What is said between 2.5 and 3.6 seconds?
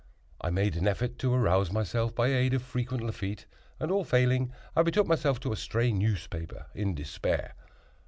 of frequent Lafitte,